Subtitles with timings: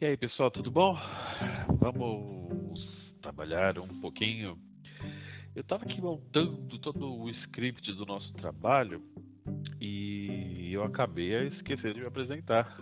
[0.00, 0.96] E aí, pessoal, tudo bom?
[1.78, 2.80] Vamos
[3.20, 4.58] trabalhar um pouquinho.
[5.54, 9.02] Eu estava aqui montando todo o script do nosso trabalho
[9.78, 12.78] e eu acabei a esquecer de me apresentar.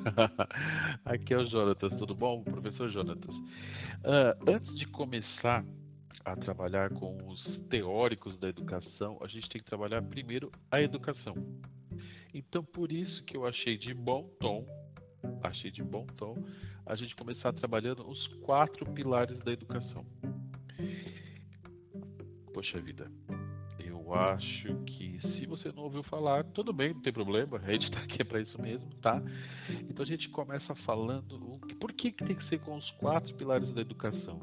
[1.04, 2.44] aqui é o Jonatas, tudo bom?
[2.44, 3.34] Professor Jonatas.
[3.34, 5.64] Uh, antes de começar
[6.24, 11.34] a trabalhar com os teóricos da educação, a gente tem que trabalhar primeiro a educação.
[12.32, 14.64] Então, por isso que eu achei de bom tom
[15.42, 16.36] achei de bom tom
[16.86, 20.04] a gente começar trabalhando os quatro pilares da educação.
[22.54, 23.10] Poxa vida,
[23.78, 27.84] eu acho que se você não ouviu falar, tudo bem, não tem problema, a gente
[27.84, 29.22] está aqui para isso mesmo, tá?
[29.88, 33.72] Então a gente começa falando por que, que tem que ser com os quatro pilares
[33.74, 34.40] da educação.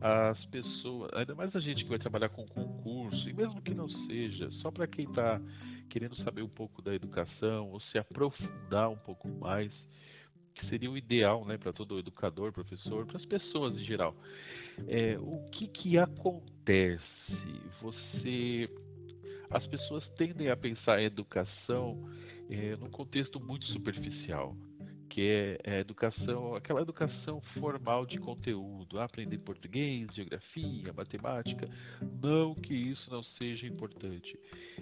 [0.00, 3.88] As pessoas, ainda mais a gente que vai trabalhar com concurso, e mesmo que não
[4.06, 5.40] seja, só para quem está
[5.90, 9.72] querendo saber um pouco da educação ou se aprofundar um pouco mais,
[10.58, 14.14] que seria o ideal né, para todo educador, professor, para as pessoas em geral.
[14.86, 17.02] É, o que, que acontece?
[17.80, 18.68] Você,
[19.50, 22.08] as pessoas tendem a pensar a educação
[22.50, 24.56] é, num contexto muito superficial
[25.08, 31.68] que é, é educação, aquela educação formal de conteúdo, aprender português, geografia, matemática.
[32.22, 34.38] Não que isso não seja importante.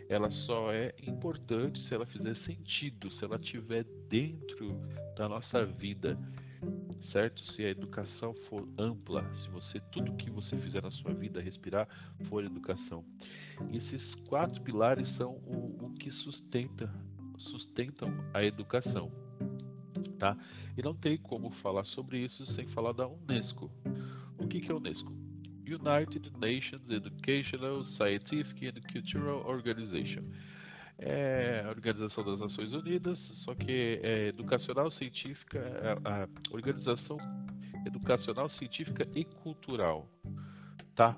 [0.08, 4.80] Ela só é importante se ela fizer sentido, se ela estiver dentro
[5.16, 6.18] da nossa vida,
[7.12, 7.40] certo?
[7.52, 11.88] Se a educação for ampla, se você tudo que você fizer na sua vida respirar
[12.28, 13.04] for educação.
[13.72, 16.92] Esses quatro pilares são o, o que sustenta,
[17.38, 19.10] sustentam a educação
[20.18, 20.36] tá?
[20.76, 23.70] E não tem como falar sobre isso sem falar da UNESCO.
[24.38, 25.12] O que, que é a UNESCO?
[25.66, 30.22] United Nations Educational, Scientific and Cultural Organization.
[30.98, 37.18] É a Organização das Nações Unidas, só que é educacional, científica, é a Organização
[37.86, 40.08] Educacional, Científica e Cultural,
[40.94, 41.16] tá?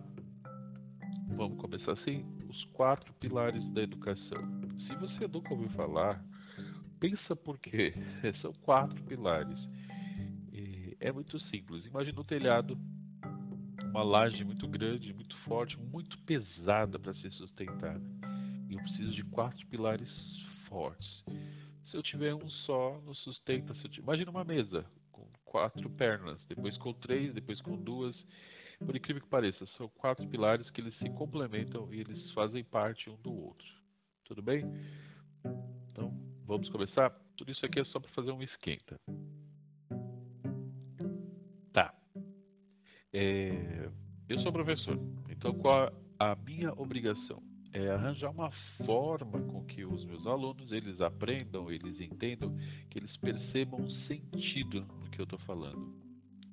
[1.37, 4.43] Vamos começar assim, os quatro pilares da educação.
[4.87, 6.21] Se você nunca ouviu falar
[7.01, 7.95] Pensa por quê?
[8.43, 9.59] São quatro pilares.
[11.01, 11.87] É muito simples.
[11.87, 12.77] Imagina um telhado,
[13.85, 18.01] uma laje muito grande, muito forte, muito pesada para se sustentar.
[18.69, 20.11] E eu preciso de quatro pilares
[20.69, 21.09] fortes.
[21.89, 23.75] Se eu tiver um só, não sustenta.
[23.75, 28.17] Se Imagina uma mesa com quatro pernas, depois com três, depois com duas.
[28.85, 33.09] Por incrível que pareça, são quatro pilares que eles se complementam e eles fazem parte
[33.09, 33.67] um do outro.
[34.25, 34.65] Tudo bem?
[36.49, 37.11] Vamos começar?
[37.37, 38.99] Tudo isso aqui é só para fazer um esquenta.
[41.75, 41.95] Tá.
[43.13, 43.91] É,
[44.27, 44.99] eu sou professor,
[45.29, 47.43] então qual a minha obrigação?
[47.71, 48.51] É arranjar uma
[48.87, 52.57] forma com que os meus alunos eles aprendam, eles entendam,
[52.89, 55.95] que eles percebam sentido no que eu estou falando.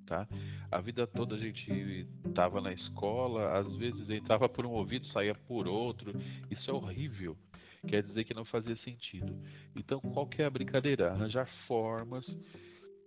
[0.05, 0.27] Tá?
[0.69, 5.33] A vida toda a gente estava na escola, às vezes entrava por um ouvido, saía
[5.47, 6.11] por outro.
[6.51, 7.37] Isso é horrível
[7.85, 9.33] quer dizer que não fazia sentido.
[9.75, 11.11] Então, qual que é a brincadeira?
[11.11, 12.25] Arranjar formas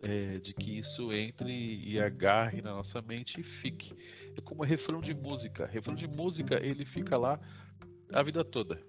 [0.02, 3.92] é, de que isso entre e agarre na nossa mente e fique.
[4.36, 5.66] É como refrão de música.
[5.66, 7.40] Refrão de música, ele fica lá
[8.12, 8.80] a vida toda.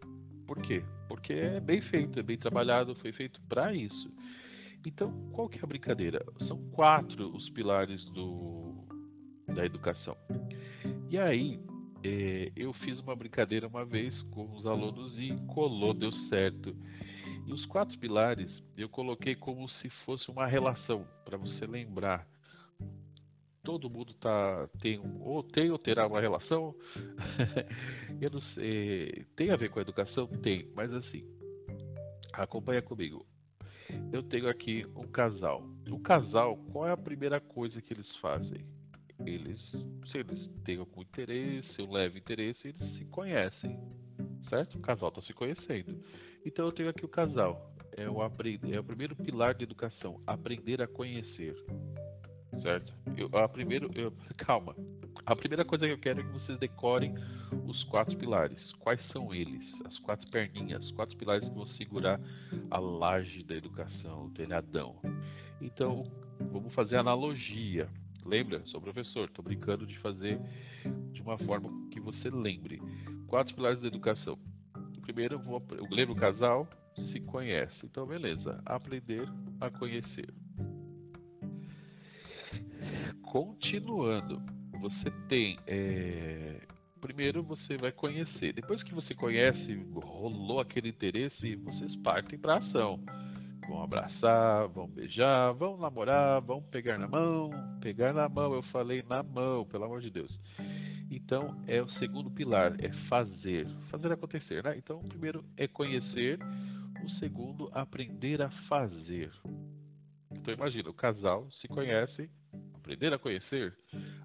[0.46, 0.84] Por quê?
[1.08, 4.12] Porque é bem feito, é bem trabalhado, foi feito para isso.
[4.86, 6.26] Então, qual que é a brincadeira?
[6.48, 8.86] São quatro os pilares do,
[9.54, 10.16] da educação.
[11.10, 11.60] E aí,
[12.04, 16.76] é, eu fiz uma brincadeira uma vez com os alunos e colou, deu certo.
[17.50, 22.28] E os quatro pilares eu coloquei como se fosse uma relação, para você lembrar.
[23.64, 26.76] Todo mundo tá, tem, ou tem ou terá uma relação.
[28.22, 30.28] eu não sei, tem a ver com a educação?
[30.28, 31.26] Tem, mas assim,
[32.34, 33.26] acompanha comigo.
[34.14, 35.68] Eu tenho aqui um casal.
[35.90, 38.64] O casal, qual é a primeira coisa que eles fazem?
[39.26, 39.60] eles,
[40.12, 43.78] se eles têm algum interesse, um leve interesse, eles se conhecem,
[44.50, 44.78] certo?
[44.78, 45.98] O casal está se conhecendo.
[46.46, 47.74] Então eu tenho aqui o casal.
[47.98, 51.56] É o, aprender, é o primeiro pilar de educação, aprender a conhecer,
[52.62, 52.94] certo?
[53.18, 54.76] Eu, a primeiro, eu, calma.
[55.26, 57.14] A primeira coisa que eu quero é que vocês decorem
[57.68, 58.58] os quatro pilares.
[58.80, 59.62] Quais são eles?
[59.86, 62.20] As quatro perninhas, os quatro pilares que vão segurar
[62.72, 64.96] a laje da educação, o telhadão.
[65.62, 66.10] Então,
[66.52, 67.90] vamos fazer analogia.
[68.26, 68.62] Lembra?
[68.68, 70.40] Sou professor, estou brincando de fazer
[71.12, 72.82] de uma forma que você lembre.
[73.30, 74.38] Quatro pilares da educação.
[75.02, 76.68] Primeiro, eu, vou, eu lembro o casal
[77.12, 77.74] se conhece.
[77.84, 78.62] Então, beleza.
[78.66, 79.28] Aprender
[79.62, 80.34] a conhecer.
[83.24, 84.42] Continuando,
[84.80, 85.58] você tem.
[85.68, 86.62] É,
[87.00, 88.54] primeiro você vai conhecer.
[88.54, 93.00] Depois que você conhece, rolou aquele interesse, vocês partem para ação.
[93.68, 97.52] vão abraçar, vão beijar, vão namorar, vão pegar na mão.
[97.82, 100.32] Pegar na mão, eu falei na mão, pelo amor de Deus.
[101.12, 104.78] Então, é o segundo pilar, é fazer, fazer acontecer, né?
[104.78, 106.38] Então, o primeiro é conhecer,
[107.04, 109.32] o segundo, aprender a fazer.
[110.32, 112.30] Então, imagina, o casal se conhece,
[112.76, 113.76] aprender a conhecer,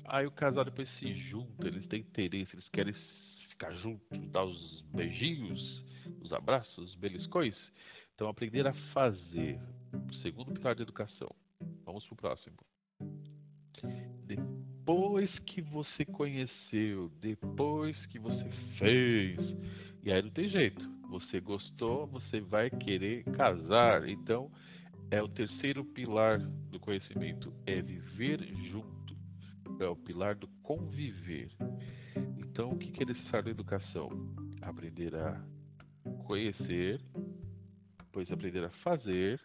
[0.05, 2.95] aí o casal depois se junta, eles têm interesse, eles querem
[3.49, 5.83] ficar juntos, dar os beijinhos,
[6.21, 7.55] os abraços, os beliscões.
[8.15, 9.59] Então, aprender a fazer.
[10.23, 11.31] Segundo pilar de educação.
[11.85, 12.57] Vamos para o próximo.
[14.85, 19.39] Depois que você conheceu, depois que você fez,
[20.03, 20.79] e aí não tem jeito.
[21.09, 24.07] Você gostou, você vai querer casar.
[24.07, 24.53] Então,
[25.11, 26.39] é o terceiro pilar
[26.71, 29.17] do conhecimento, é viver junto.
[29.81, 31.49] É o pilar do conviver.
[32.37, 34.11] Então, o que é necessário na educação?
[34.61, 35.43] Aprender a
[36.27, 37.01] conhecer,
[38.01, 39.41] depois aprender a fazer,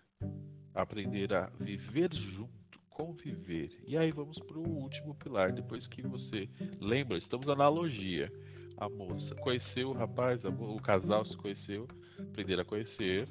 [0.75, 2.58] aprender a viver junto,
[3.00, 3.72] conviver.
[3.88, 6.50] E aí vamos para o último pilar, depois que você
[6.81, 8.30] lembra, estamos na analogia.
[8.78, 11.88] A moça conheceu o rapaz, o casal se conheceu,
[12.19, 13.28] aprender a conhecer.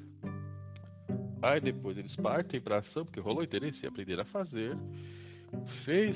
[1.41, 4.75] Aí depois eles partem para ação, porque rolou interesse aprender a fazer.
[5.85, 6.15] Fez,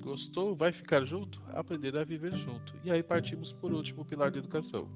[0.00, 2.72] gostou, vai ficar junto, aprender a viver junto.
[2.84, 4.88] E aí partimos por último pilar de educação,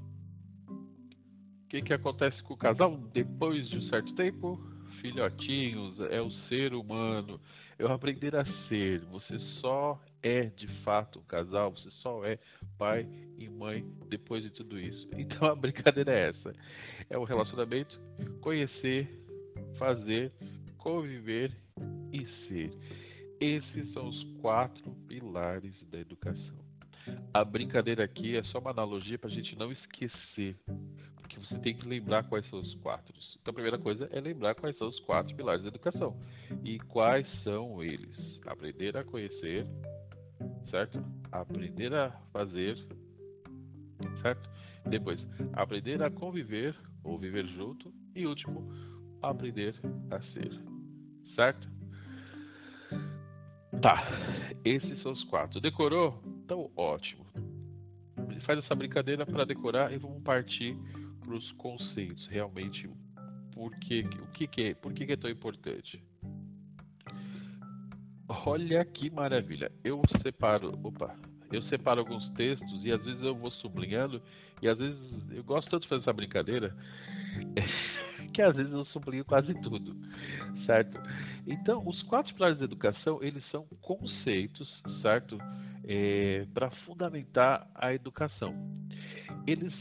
[1.71, 4.61] que, que acontece com o casal depois de um certo tempo?
[5.01, 7.41] Filhotinhos, é o ser humano.
[7.81, 9.01] Eu aprender a ser.
[9.07, 12.39] Você só é de fato um casal, você só é
[12.77, 15.09] pai e mãe depois de tudo isso.
[15.17, 16.53] Então a brincadeira é essa:
[17.09, 17.99] é o relacionamento,
[18.43, 19.09] conhecer,
[19.79, 20.31] fazer,
[20.77, 21.57] conviver
[22.13, 22.71] e ser.
[23.41, 26.61] Esses são os quatro pilares da educação.
[27.33, 30.55] A brincadeira aqui é só uma analogia para a gente não esquecer
[31.51, 33.13] você tem que lembrar quais são os quatro.
[33.41, 36.17] Então, a primeira coisa é lembrar quais são os quatro pilares da educação.
[36.65, 38.17] E quais são eles?
[38.47, 39.67] Aprender a conhecer,
[40.71, 41.05] certo?
[41.33, 42.77] Aprender a fazer,
[44.23, 44.49] certo?
[44.89, 45.19] Depois,
[45.53, 47.93] aprender a conviver ou viver junto.
[48.15, 48.73] E último,
[49.21, 49.75] aprender
[50.11, 50.53] a ser,
[51.35, 51.69] certo?
[53.83, 54.07] Tá,
[54.65, 55.61] esses são os quatro.
[55.61, 56.23] Decorou?
[56.45, 57.25] Então, ótimo.
[58.47, 60.77] Faz essa brincadeira para decorar e vamos partir
[61.33, 62.89] os conceitos, realmente,
[63.53, 66.03] por o que, que é, por que, que é tão importante?
[68.29, 69.71] Olha que maravilha!
[69.83, 71.15] Eu separo, opa,
[71.53, 74.23] eu separo alguns textos e às vezes eu vou sublinhando
[74.63, 74.99] e às vezes
[75.33, 76.75] eu gosto tanto de fazer essa brincadeira
[78.33, 79.97] que às vezes eu sublinho quase tudo,
[80.65, 80.99] certo?
[81.47, 84.69] Então, os quatro pilares da educação eles são conceitos,
[85.03, 85.37] certo?
[85.85, 88.55] É, para fundamentar a educação.
[89.47, 89.73] Eles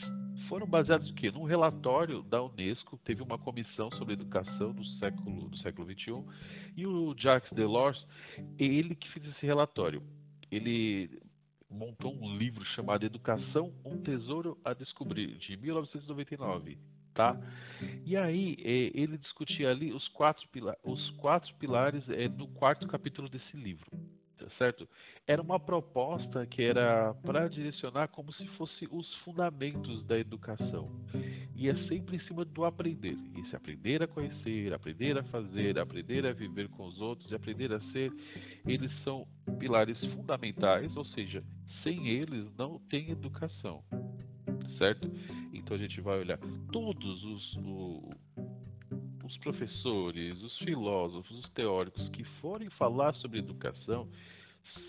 [0.50, 1.31] foram baseados quê?
[1.31, 6.25] Num relatório da Unesco, teve uma comissão sobre educação do século do século 21
[6.75, 8.04] e o Jacques Delors,
[8.57, 10.01] ele que fez esse relatório.
[10.51, 11.22] Ele
[11.69, 16.80] montou um livro chamado Educação, um tesouro a descobrir, de 1999,
[17.13, 17.40] tá?
[18.04, 20.44] E aí é, ele discutia ali os quatro,
[20.84, 23.86] os quatro pilares é, no quarto capítulo desse livro
[24.58, 24.88] certo?
[25.27, 30.86] Era uma proposta que era para direcionar como se fosse os fundamentos da educação.
[31.56, 33.18] E é sempre em cima do aprender.
[33.36, 37.72] E se aprender a conhecer, aprender a fazer, aprender a viver com os outros aprender
[37.74, 38.12] a ser,
[38.65, 39.27] eles são
[39.60, 41.44] pilares fundamentais, ou seja,
[41.84, 43.84] sem eles não tem educação.
[44.77, 45.12] Certo?
[45.53, 46.39] Então a gente vai olhar
[46.72, 48.10] todos os, o,
[49.24, 54.08] os professores, os filósofos, os teóricos que forem falar sobre educação,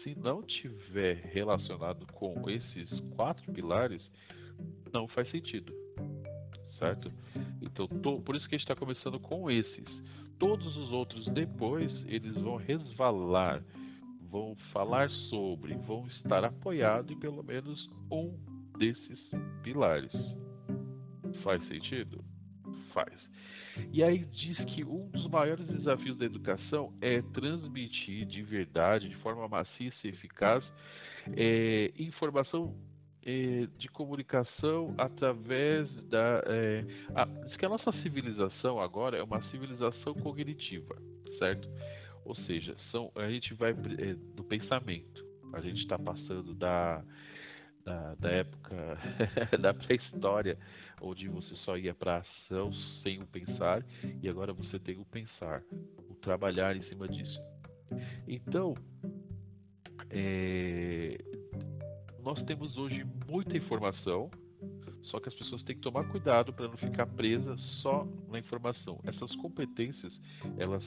[0.02, 4.02] se não tiver relacionado com esses quatro pilares,
[4.92, 5.73] não faz sentido,
[6.78, 7.09] certo?
[7.61, 9.87] Então, tô, por isso que a gente está começando com esses.
[10.38, 13.62] Todos os outros depois eles vão resvalar,
[14.30, 18.35] vão falar sobre, vão estar apoiados em pelo menos um
[18.78, 19.21] desses
[19.62, 20.12] pilares.
[21.42, 22.25] Faz sentido?
[22.92, 23.30] Faz.
[23.93, 29.17] E aí diz que um dos maiores desafios da educação é transmitir de verdade, de
[29.17, 30.65] forma maciça e eficaz,
[31.37, 32.75] é, informação
[33.25, 36.43] é, de comunicação através da.
[36.47, 36.85] É,
[37.15, 40.97] a, diz que a nossa civilização agora é uma civilização cognitiva,
[41.39, 41.69] certo?
[42.25, 45.25] Ou seja, são, a gente vai é, do pensamento.
[45.53, 47.03] A gente está passando da,
[47.85, 48.99] da, da época
[49.61, 50.57] da pré-história
[51.00, 53.85] onde você só ia para ação sem o pensar,
[54.23, 55.62] e agora você tem o pensar,
[56.09, 57.40] o trabalhar em cima disso.
[58.28, 58.75] Então,
[60.11, 61.19] é,
[62.23, 64.30] nós temos hoje muita informação
[65.04, 69.00] Só que as pessoas têm que tomar cuidado para não ficar presa só na informação.
[69.04, 70.12] Essas competências,
[70.59, 70.85] elas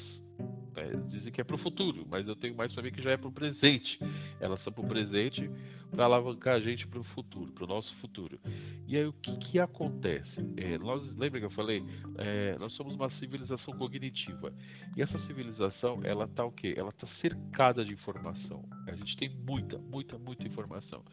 [0.76, 3.12] é, dizem que é para o futuro, mas eu tenho mais para mim que já
[3.12, 4.00] é para o presente.
[4.40, 5.50] Elas são para o presente
[5.92, 8.40] para alavancar a gente para o futuro, para o nosso futuro.
[8.88, 10.32] E aí o que, que acontece?
[10.58, 11.84] É, nós, lembra que eu falei?
[12.18, 14.52] É, nós somos uma civilização cognitiva.
[14.98, 16.74] E essa civilização, ela está o quê?
[16.76, 18.64] Ela está cercada de informação.
[18.88, 21.04] A gente tem muita, muita, muita informação.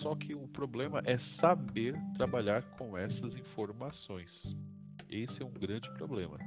[0.00, 4.30] Só que o problema é saber trabalhar com essas informações.
[5.10, 6.38] Esse é um grande problema.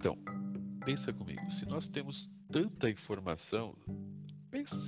[0.00, 0.16] Então,
[0.82, 2.16] pensa comigo, se nós temos
[2.50, 3.76] tanta informação,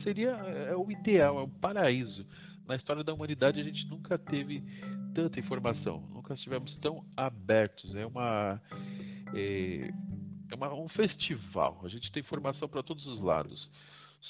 [0.02, 2.26] seria é o ideal, é o paraíso.
[2.66, 4.64] Na história da humanidade a gente nunca teve
[5.14, 7.94] tanta informação, nunca estivemos tão abertos.
[7.94, 8.58] É uma
[9.34, 9.92] é,
[10.50, 11.82] é uma, um festival.
[11.84, 13.70] A gente tem informação para todos os lados.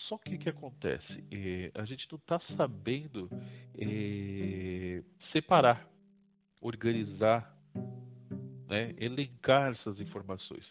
[0.09, 1.25] Só que o que acontece?
[1.31, 3.31] É, a gente não está sabendo
[3.79, 5.89] é, separar,
[6.61, 7.52] organizar
[8.73, 10.65] né, elencar essas informações.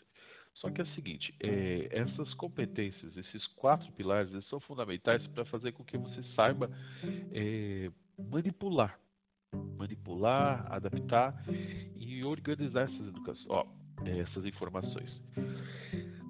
[0.56, 5.46] Só que é o seguinte, é, essas competências, esses quatro pilares, eles são fundamentais para
[5.46, 6.70] fazer com que você saiba
[7.32, 9.00] é, manipular,
[9.78, 11.44] manipular, adaptar
[11.96, 13.66] e organizar essas educações, ó,
[14.04, 15.10] essas informações.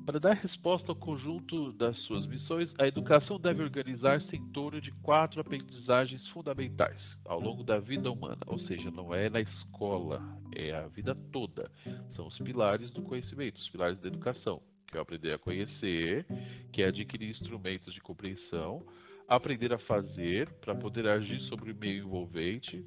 [0.06, 4.92] Para dar resposta ao conjunto das suas missões, a educação deve organizar-se em torno de
[5.04, 10.22] quatro aprendizagens fundamentais ao longo da vida humana, ou seja, não é na escola,
[10.56, 11.72] é a vida toda.
[12.16, 16.26] São os pilares do conhecimento, os pilares da educação, que é aprender a conhecer,
[16.74, 18.84] que é adquirir instrumentos de compreensão,
[19.28, 22.84] aprender a fazer para poder agir sobre o meio envolvente,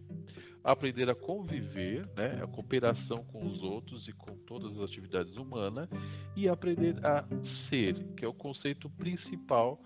[0.64, 5.88] aprender a conviver, né, a cooperação com os outros e com todas as atividades humanas,
[6.34, 7.24] e aprender a
[7.68, 9.78] ser, que é o conceito principal,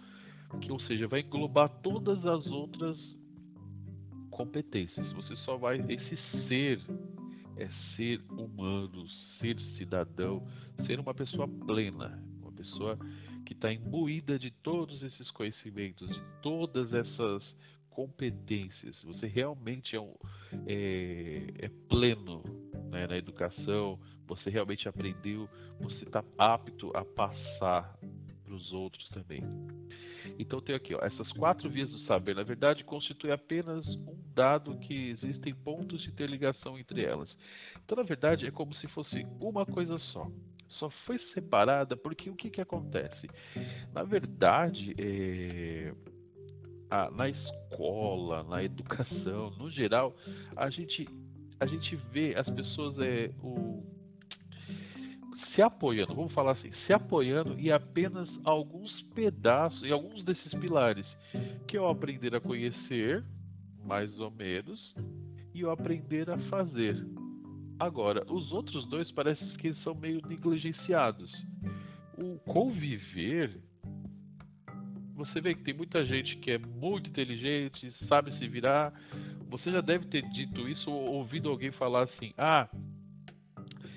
[0.60, 2.96] que ou seja, vai englobar todas as outras
[4.30, 5.12] competências.
[5.14, 6.16] Você só vai esse
[6.48, 6.80] ser
[7.58, 9.04] é ser humano,
[9.40, 10.46] ser cidadão,
[10.86, 12.96] ser uma pessoa plena, uma pessoa
[13.44, 17.42] que está imbuída de todos esses conhecimentos, de todas essas
[17.98, 18.94] competências.
[19.02, 20.14] Você realmente é, um,
[20.68, 22.44] é, é pleno
[22.92, 25.48] né, na educação, você realmente aprendeu,
[25.80, 27.98] você está apto a passar
[28.44, 29.42] para os outros também.
[30.38, 34.78] Então tem aqui, ó, essas quatro vias do saber, na verdade, constituem apenas um dado
[34.78, 37.28] que existem pontos de interligação entre elas.
[37.84, 40.30] Então, na verdade, é como se fosse uma coisa só.
[40.78, 43.26] Só foi separada porque o que, que acontece?
[43.92, 45.92] Na verdade, é,
[46.90, 50.14] a, na escola, na educação, no geral,
[50.56, 51.06] a gente,
[51.60, 53.82] a gente vê as pessoas é, o,
[55.54, 61.06] se apoiando, vamos falar assim, se apoiando em apenas alguns pedaços, em alguns desses pilares,
[61.66, 63.24] que é o aprender a conhecer,
[63.84, 64.94] mais ou menos,
[65.52, 66.96] e o aprender a fazer.
[67.80, 71.30] Agora, os outros dois parece que são meio negligenciados.
[72.16, 73.60] O conviver
[75.18, 78.92] você vê que tem muita gente que é muito inteligente, sabe se virar.
[79.50, 82.68] Você já deve ter dito isso ou ouvido alguém falar assim: ah,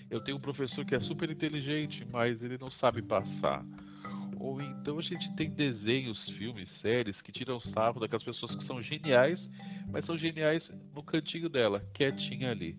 [0.09, 3.63] eu tenho um professor que é super inteligente, mas ele não sabe passar.
[4.39, 8.81] Ou então a gente tem desenhos, filmes, séries que tiram sarro daquelas pessoas que são
[8.81, 9.39] geniais,
[9.91, 10.63] mas são geniais
[10.95, 12.75] no cantinho dela, quietinha ali.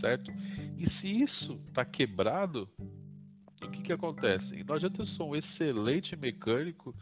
[0.00, 0.32] Certo?
[0.76, 2.68] E se isso está quebrado,
[3.62, 4.64] o que, que acontece?
[4.64, 6.92] Não adianta eu sou um excelente mecânico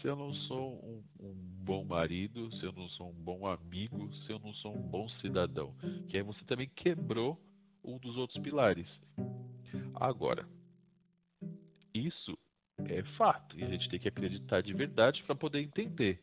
[0.00, 4.12] se eu não sou um, um, bom marido, se eu não sou um bom amigo,
[4.24, 5.74] se eu não sou um bom cidadão.
[6.08, 7.38] Que aí você também quebrou
[7.84, 8.86] um dos outros pilares.
[9.94, 10.48] Agora,
[11.92, 12.38] isso
[12.86, 16.22] é fato e a gente tem que acreditar de verdade para poder entender.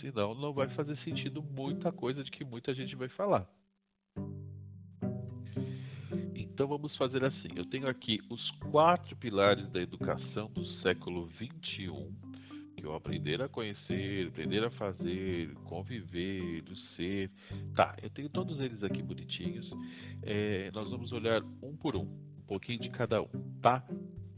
[0.00, 3.48] Senão não vai fazer sentido muita coisa de que muita gente vai falar.
[6.34, 7.48] Então vamos fazer assim.
[7.54, 12.27] Eu tenho aqui os quatro pilares da educação do século 21
[12.78, 16.62] que eu aprender a conhecer, aprender a fazer, conviver,
[16.96, 17.30] ser.
[17.74, 19.68] Tá, eu tenho todos eles aqui bonitinhos.
[20.22, 23.28] É, nós vamos olhar um por um, um pouquinho de cada um,
[23.60, 23.84] tá?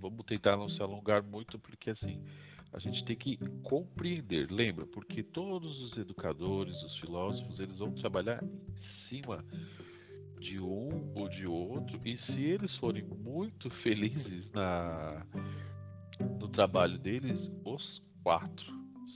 [0.00, 2.22] Vamos tentar não se alongar muito, porque assim,
[2.72, 4.50] a gente tem que compreender.
[4.50, 9.44] Lembra, porque todos os educadores, os filósofos, eles vão trabalhar em cima
[10.40, 15.26] de um ou de outro, e se eles forem muito felizes na
[16.38, 18.66] no trabalho deles, os quatro,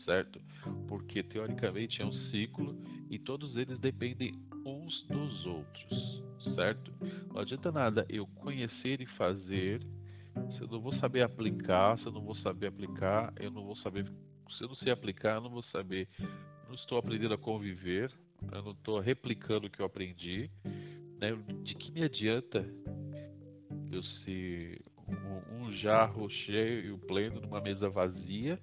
[0.05, 0.41] certo?
[0.89, 2.77] Porque teoricamente é um ciclo
[3.11, 4.35] e todos eles dependem
[4.65, 6.23] uns dos outros,
[6.55, 6.93] certo?
[7.33, 9.81] Não adianta nada eu conhecer e fazer
[10.57, 13.77] se eu não vou saber aplicar, se eu não vou saber aplicar, eu não vou
[13.77, 14.05] saber.
[14.57, 16.09] Se eu não sei aplicar, eu não vou saber
[16.75, 18.11] não estou aprendendo a conviver,
[18.51, 20.51] eu não estou replicando o que eu aprendi.
[21.21, 21.33] Né?
[21.63, 22.67] De que me adianta
[23.93, 28.59] eu ser um, um jarro cheio, pleno, numa mesa vazia,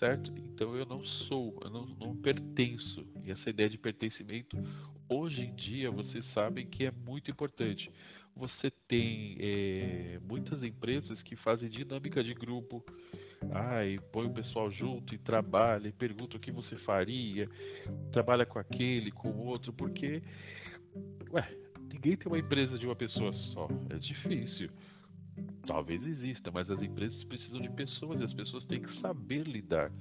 [0.00, 0.32] certo?
[0.36, 3.06] Então eu não sou, eu não, não pertenço.
[3.22, 4.56] E essa ideia de pertencimento,
[5.08, 7.92] hoje em dia, vocês sabem que é muito importante.
[8.34, 12.82] Você tem é, muitas empresas que fazem dinâmica de grupo,
[13.52, 13.80] ah,
[14.12, 17.48] põe o pessoal junto e trabalha e pergunta o que você faria,
[18.12, 20.22] trabalha com aquele, com o outro, porque,
[21.32, 21.56] ué,
[21.92, 24.70] ninguém tem uma empresa de uma pessoa só, é difícil.
[25.66, 29.92] Talvez exista, mas as empresas precisam de pessoas e as pessoas têm que saber lidar.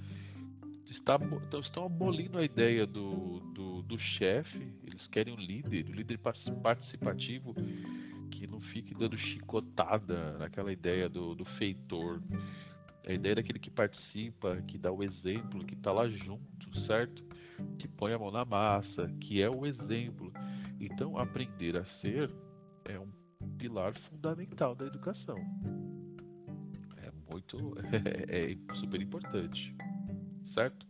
[0.90, 5.94] Está, então, estão abolindo a ideia do, do, do chefe, eles querem um líder, um
[5.94, 7.54] líder participativo
[8.32, 12.22] que não fique dando chicotada naquela ideia do, do feitor.
[13.06, 17.24] A ideia daquele que participa, que dá o exemplo, que está lá junto, certo?
[17.78, 20.32] Que põe a mão na massa, que é o exemplo.
[20.80, 22.32] Então, aprender a ser
[22.86, 23.19] é um
[23.60, 25.38] pilar fundamental da educação.
[26.98, 27.76] É muito,
[28.32, 29.76] é, é super importante,
[30.54, 30.88] certo?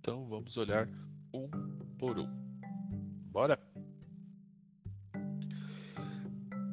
[0.00, 0.88] Então, vamos olhar
[1.34, 1.48] um
[1.98, 2.28] por um.
[3.30, 3.58] Bora?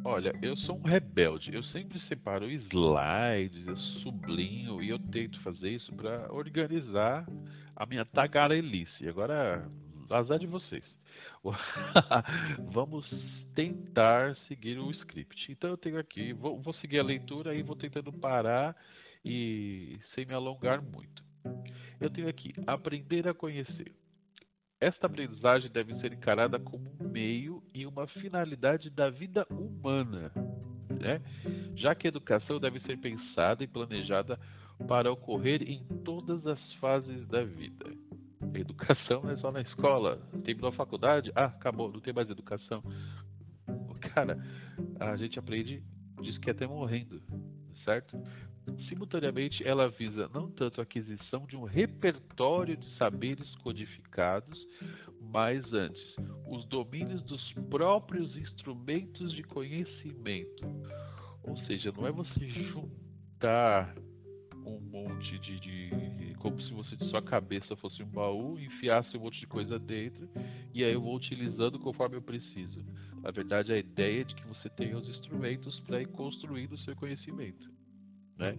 [0.05, 1.51] Olha, eu sou um rebelde.
[1.51, 7.27] Eu sempre separo slides, eu sublinho e eu tento fazer isso para organizar
[7.75, 9.09] a minha tagarelice.
[9.09, 9.67] Agora,
[10.11, 10.83] azar de vocês.
[12.71, 13.05] Vamos
[13.53, 15.51] tentar seguir o script.
[15.51, 18.75] Então eu tenho aqui, vou, vou seguir a leitura e vou tentando parar
[19.23, 21.23] e sem me alongar muito.
[21.99, 23.91] Eu tenho aqui aprender a conhecer.
[24.79, 30.31] Esta aprendizagem deve ser encarada como um meio e uma finalidade da vida humana,
[30.99, 31.21] né?
[31.75, 34.39] já que a educação deve ser pensada e planejada
[34.87, 37.85] para ocorrer em todas as fases da vida.
[38.59, 40.17] Educação é só na escola.
[40.43, 41.31] Terminou a faculdade?
[41.35, 42.83] Ah, acabou, não tem mais educação.
[44.13, 44.37] Cara,
[44.99, 45.83] a gente aprende,
[46.21, 47.21] diz que é até morrendo,
[47.83, 48.17] certo?
[48.89, 54.59] Simultaneamente, ela visa não tanto a aquisição de um repertório de saberes codificados,
[55.21, 56.01] mas antes,
[56.47, 60.65] os domínios dos próprios instrumentos de conhecimento.
[61.43, 63.95] Ou seja, não é você juntar
[64.65, 69.21] um monte de, de, como se você de sua cabeça fosse um baú, enfiasse um
[69.21, 70.27] monte de coisa dentro
[70.73, 72.83] e aí eu vou utilizando conforme eu preciso.
[73.21, 76.77] Na verdade, a ideia é de que você tenha os instrumentos para ir construindo o
[76.79, 77.69] seu conhecimento.
[78.37, 78.57] Né?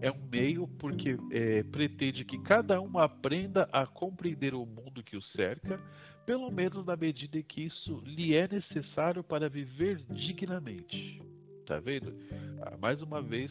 [0.00, 5.16] É um meio porque é, pretende que cada um aprenda a compreender o mundo que
[5.16, 5.80] o cerca,
[6.24, 11.20] pelo menos na medida em que isso lhe é necessário para viver dignamente.
[11.66, 12.14] Tá vendo?
[12.60, 13.50] Ah, mais uma vez,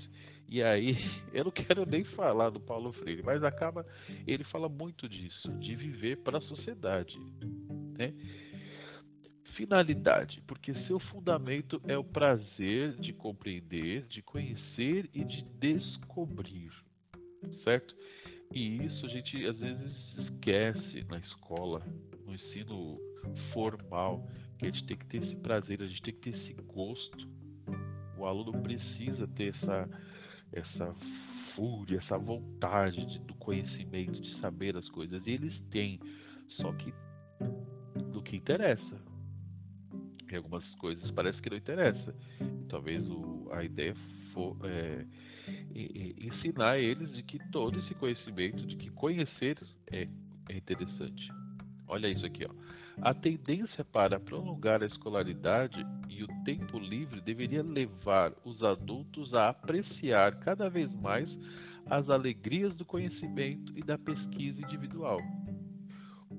[0.52, 0.98] e aí
[1.34, 3.86] eu não quero nem falar do Paulo Freire, mas acaba
[4.28, 7.18] ele fala muito disso, de viver para a sociedade,
[7.98, 8.14] né?
[9.56, 16.72] finalidade, porque seu fundamento é o prazer de compreender, de conhecer e de descobrir,
[17.64, 17.96] certo?
[18.54, 21.82] E isso a gente às vezes esquece na escola,
[22.26, 23.00] no ensino
[23.54, 26.54] formal, que a gente tem que ter esse prazer, a gente tem que ter esse
[26.64, 27.28] gosto.
[28.18, 29.90] O aluno precisa ter essa,
[30.54, 30.96] essa
[31.56, 35.26] fúria, essa vontade de, do conhecimento, de saber as coisas.
[35.26, 36.00] E eles têm,
[36.58, 36.94] só que
[38.12, 39.02] do que interessa,
[40.32, 42.16] em algumas coisas parece que não interessa.
[42.70, 43.96] Talvez o, a ideia
[44.34, 45.06] for é,
[46.18, 49.58] ensinar eles de que todo esse conhecimento, de que conhecer
[49.92, 50.08] é,
[50.50, 51.30] é interessante.
[51.88, 52.81] Olha isso aqui, ó.
[53.00, 59.50] A tendência para prolongar a escolaridade e o tempo livre deveria levar os adultos a
[59.50, 61.30] apreciar cada vez mais
[61.86, 65.20] as alegrias do conhecimento e da pesquisa individual.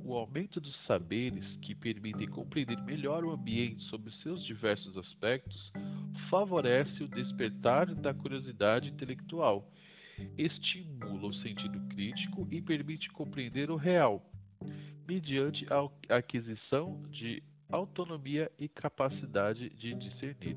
[0.04, 5.72] O aumento dos saberes que permitem compreender melhor o ambiente sob seus diversos aspectos
[6.28, 9.70] favorece o despertar da curiosidade intelectual,
[10.36, 14.31] estimula o sentido crítico e permite compreender o real,
[15.06, 15.66] mediante
[16.08, 20.56] a aquisição de autonomia e capacidade de discernir.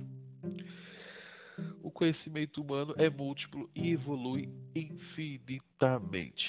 [1.81, 6.43] O conhecimento humano é múltiplo e evolui infinitamente.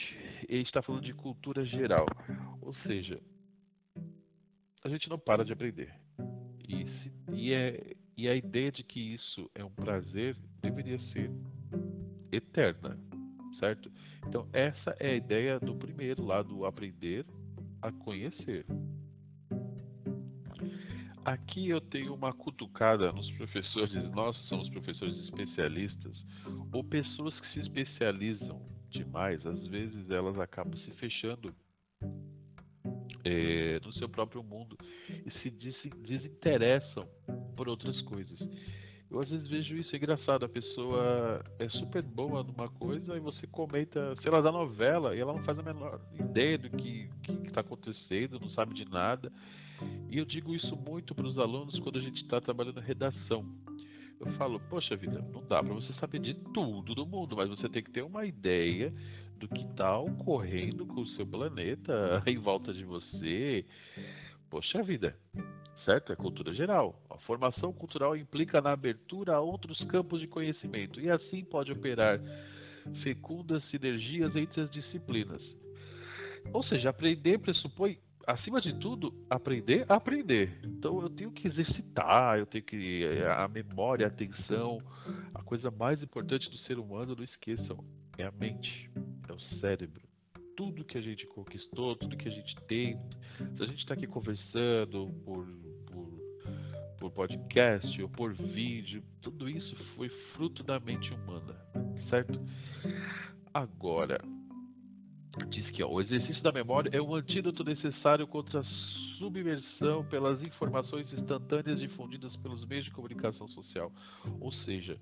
[0.49, 2.07] Ele está falando de cultura geral.
[2.61, 3.21] Ou seja,
[4.83, 5.95] a gente não para de aprender.
[6.69, 11.31] E, se, e, é, e a ideia de que isso é um prazer deveria ser
[12.33, 12.99] eterna,
[13.61, 13.91] certo?
[14.27, 17.25] Então, essa é a ideia do primeiro lá do aprender
[17.87, 18.67] a conhecer.
[21.25, 26.25] Aqui eu tenho uma cutucada nos professores, nós somos professores especialistas,
[26.73, 31.55] ou pessoas que se especializam demais, às vezes elas acabam se fechando
[33.25, 34.77] é, no seu próprio mundo
[35.09, 37.09] e se desinteressam
[37.57, 38.39] por outras coisas.
[39.17, 43.19] Eu às vezes vejo isso, é engraçado, a pessoa é super boa numa coisa e
[43.19, 47.09] você comenta, sei lá, da novela e ela não faz a menor ideia do que
[47.47, 49.33] está acontecendo, não sabe de nada.
[50.11, 53.43] E eu digo isso muito para os alunos quando a gente está trabalhando redação.
[54.21, 57.71] Eu falo, poxa vida, não dá para você saber de tudo do mundo, mas você
[57.71, 58.93] tem que ter uma ideia
[59.39, 63.65] do que está ocorrendo com o seu planeta em volta de você.
[64.51, 65.17] Poxa vida,
[65.87, 66.13] certo?
[66.13, 67.01] É cultura geral.
[67.09, 72.21] A formação cultural implica na abertura a outros campos de conhecimento e assim pode operar
[73.03, 75.41] fecundas sinergias entre as disciplinas.
[76.53, 80.59] Ou seja, aprender pressupõe, acima de tudo, aprender a aprender.
[80.65, 83.05] Então eu tenho que exercitar, eu tenho que.
[83.05, 84.79] Eh, a memória, a atenção,
[85.35, 87.79] a coisa mais importante do ser humano, não esqueçam,
[88.19, 88.91] é a mente,
[89.29, 90.03] é o cérebro.
[90.57, 92.99] Tudo que a gente conquistou, tudo que a gente tem,
[93.57, 95.47] se a gente está aqui conversando por,
[97.07, 101.55] por, podcast ou por vídeo, tudo isso foi fruto da mente humana,
[102.11, 102.41] certo?
[103.53, 104.21] Agora,
[105.49, 108.65] diz que ó, o exercício da memória é um antídoto necessário contra a
[109.19, 113.91] submersão pelas informações instantâneas difundidas pelos meios de comunicação social.
[114.41, 114.99] Ou seja,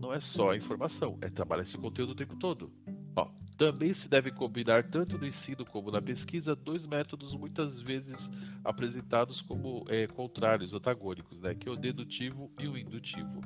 [0.00, 2.70] não é só a informação, é trabalhar esse conteúdo o tempo todo.
[3.16, 8.16] Ó, também se deve combinar tanto no ensino como na pesquisa dois métodos muitas vezes
[8.64, 13.40] apresentados como é, contrários, antagônicos, né, que é o dedutivo e o indutivo.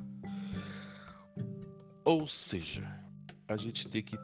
[2.03, 2.87] Ou seja,
[3.47, 4.15] a gente tem que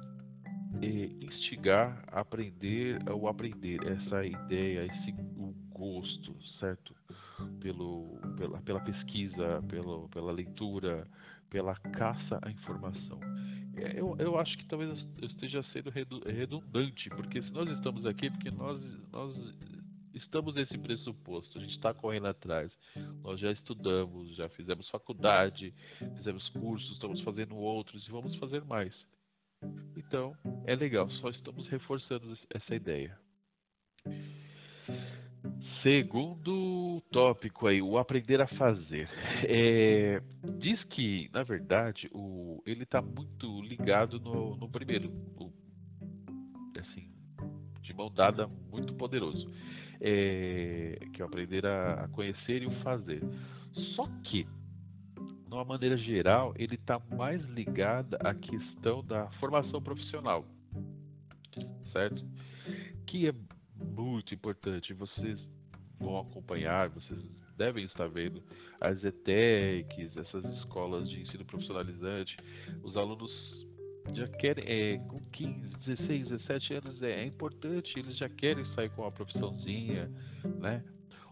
[0.81, 6.95] é, instigar aprender ou aprender essa ideia, esse o gosto, certo?
[7.59, 11.07] Pelo, pela, pela pesquisa, pelo, pela leitura,
[11.49, 13.19] pela caça à informação.
[13.77, 14.89] É, eu, eu acho que talvez
[15.21, 19.35] eu esteja sendo redundante, porque se nós estamos aqui, porque nós, nós
[20.13, 22.71] estamos nesse pressuposto, a gente está correndo atrás.
[23.23, 25.73] Nós já estudamos, já fizemos faculdade,
[26.17, 28.93] fizemos cursos, estamos fazendo outros e vamos fazer mais.
[29.97, 30.35] Então,
[30.65, 33.17] é legal, só estamos reforçando essa ideia.
[35.85, 39.07] Segundo tópico aí, o aprender a fazer.
[39.43, 40.19] É,
[40.57, 45.53] diz que, na verdade, o, ele está muito ligado no, no primeiro, o,
[46.79, 47.07] assim,
[47.83, 49.47] de mão dada, muito poderoso,
[50.01, 53.21] é, que é o aprender a, a conhecer e o fazer.
[53.95, 60.47] Só que de uma maneira geral, ele está mais ligado à questão da formação profissional,
[61.93, 62.25] certo?
[63.05, 63.33] Que é
[63.95, 64.91] muito importante.
[64.91, 65.39] Vocês
[65.99, 67.19] vão acompanhar, vocês
[67.57, 68.43] devem estar vendo
[68.79, 72.35] as ETECs, essas escolas de ensino profissionalizante.
[72.83, 73.31] Os alunos
[74.13, 78.89] já querem, é, com 15, 16, 17 anos, é, é importante, eles já querem sair
[78.89, 80.11] com uma profissãozinha,
[80.59, 80.83] né?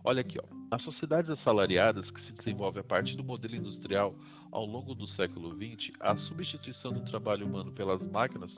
[0.03, 0.43] Olha aqui, ó.
[0.71, 4.15] As sociedades assalariadas que se desenvolvem a partir do modelo industrial
[4.51, 8.51] ao longo do século XX, a substituição do trabalho humano pelas máquinas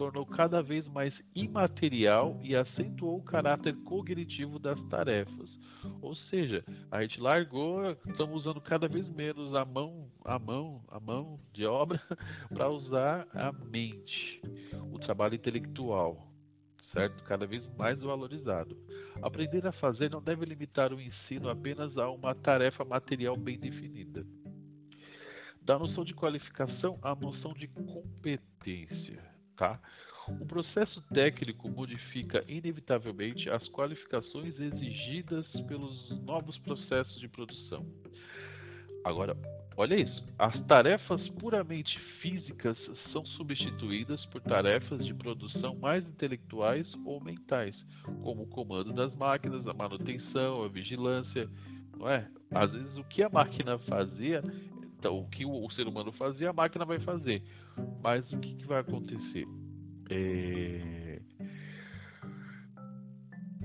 [0.00, 5.50] tornou cada vez mais imaterial e acentuou o caráter cognitivo das tarefas.
[6.00, 10.98] Ou seja, a gente largou, estamos usando cada vez menos a mão, a mão, a
[10.98, 12.00] mão de obra
[12.48, 14.40] para usar a mente,
[14.90, 16.26] o trabalho intelectual,
[16.94, 17.22] certo?
[17.24, 18.74] Cada vez mais valorizado.
[19.20, 24.24] Aprender a fazer não deve limitar o ensino apenas a uma tarefa material bem definida.
[25.60, 29.78] Da noção de qualificação à noção de competência, tá?
[30.40, 37.84] O processo técnico modifica inevitavelmente as qualificações exigidas pelos novos processos de produção.
[39.04, 39.36] Agora,
[39.76, 40.24] olha isso.
[40.38, 42.76] As tarefas puramente físicas
[43.12, 47.74] são substituídas por tarefas de produção mais intelectuais ou mentais,
[48.22, 51.48] como o comando das máquinas, a manutenção, a vigilância,
[51.98, 52.26] não é?
[52.54, 54.42] Às vezes o que a máquina fazia,
[55.00, 57.42] então, o que o, ser humano fazia, a máquina vai fazer.
[58.02, 59.46] Mas o que, que vai acontecer?
[60.10, 61.20] É...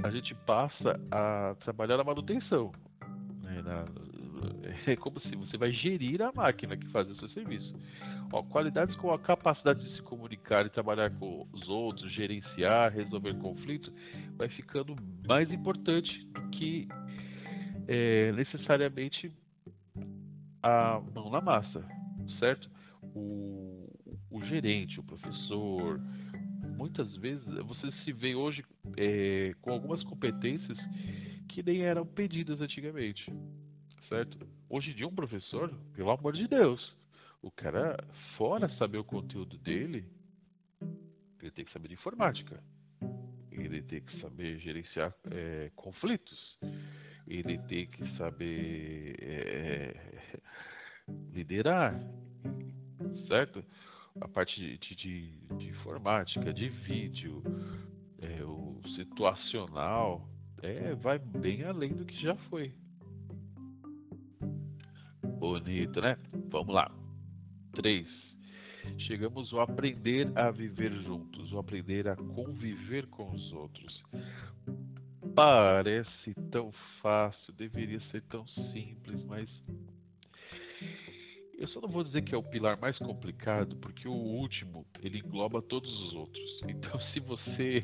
[0.04, 2.72] A gente passa a trabalhar na manutenção,
[3.42, 3.62] né?
[3.62, 3.86] na,
[4.86, 7.74] é como se você vai gerir a máquina que faz o seu serviço.
[8.32, 13.36] Ó, qualidades como a capacidade de se comunicar e trabalhar com os outros, gerenciar, resolver
[13.36, 13.92] conflitos,
[14.38, 14.96] vai ficando
[15.28, 16.88] mais importante do que
[17.88, 19.32] é, necessariamente
[20.62, 21.86] a mão na massa,
[22.40, 22.70] certo?
[23.14, 23.75] O,
[24.36, 26.00] o gerente, o professor,
[26.78, 28.64] muitas vezes você se vê hoje
[28.98, 30.78] é, com algumas competências
[31.50, 33.32] que nem eram pedidas antigamente
[34.10, 34.38] certo?
[34.70, 36.96] Hoje em dia, um professor, pelo amor de Deus,
[37.42, 37.98] o cara,
[38.38, 40.06] fora saber o conteúdo dele,
[41.42, 42.62] ele tem que saber de informática.
[43.52, 46.58] Ele tem que saber gerenciar é, conflitos,
[47.28, 50.42] ele tem que saber é,
[51.32, 51.98] liderar,
[53.28, 53.64] certo?
[54.26, 57.44] A parte de, de, de informática, de vídeo,
[58.20, 60.28] é, o situacional,
[60.64, 62.74] é, vai bem além do que já foi.
[65.38, 66.18] Bonito, né?
[66.50, 66.92] Vamos lá.
[67.74, 68.08] 3.
[68.98, 74.04] Chegamos ao aprender a viver juntos, o aprender a conviver com os outros.
[75.36, 79.48] Parece tão fácil, deveria ser tão simples, mas
[81.66, 85.18] eu só não vou dizer que é o pilar mais complicado, porque o último ele
[85.18, 86.46] engloba todos os outros.
[86.68, 87.84] Então, se você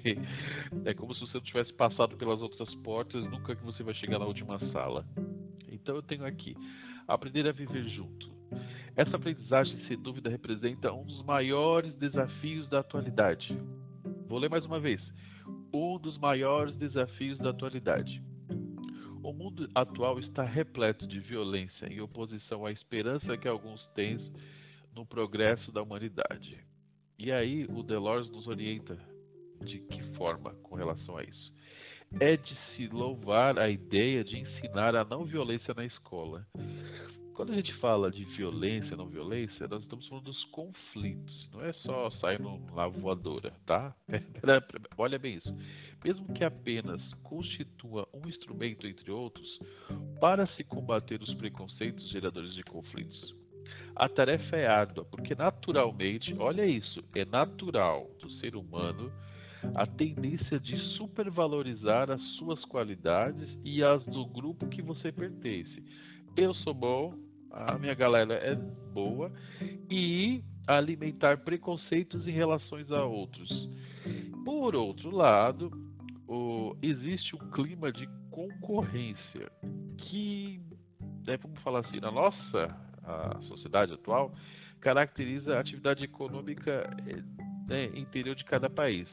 [0.86, 4.20] é como se você não tivesse passado pelas outras portas, nunca que você vai chegar
[4.20, 5.06] na última sala.
[5.67, 6.56] Então, eu tenho aqui
[7.08, 8.32] aprender a viver junto.
[8.96, 13.58] Essa aprendizagem, sem dúvida, representa um dos maiores desafios da atualidade.
[14.28, 15.02] Vou ler mais uma vez.
[15.74, 18.22] Um dos maiores desafios da atualidade.
[19.23, 24.17] O mundo atual está repleto de violência em oposição à esperança que alguns têm
[24.95, 26.57] no progresso da humanidade.
[27.19, 28.97] E aí o Delors nos orienta
[29.63, 31.53] de que forma com relação a isso.
[32.19, 36.45] É de se louvar a ideia de ensinar a não violência na escola.
[37.41, 41.49] Quando a gente fala de violência, não violência, nós estamos falando dos conflitos.
[41.51, 43.95] Não é só sair na voadora, tá?
[44.95, 45.51] Olha bem isso.
[46.06, 49.60] Mesmo que apenas constitua um instrumento entre outros
[50.19, 53.34] para se combater os preconceitos geradores de conflitos.
[53.95, 59.12] A tarefa é árdua, porque naturalmente, olha isso, é natural do ser humano
[59.73, 65.84] a tendência de supervalorizar as suas qualidades e as do grupo que você pertence.
[66.38, 68.55] Eu sou bom, a minha galera é
[68.93, 69.31] boa
[69.89, 73.69] e alimentar preconceitos em relações a outros.
[74.45, 75.71] Por outro lado,
[76.27, 79.51] o, existe um clima de concorrência
[79.97, 80.61] que,
[81.25, 82.67] né, vamos falar assim, na nossa
[83.47, 84.31] sociedade atual,
[84.79, 86.89] caracteriza a atividade econômica
[87.67, 89.07] né, interior de cada país.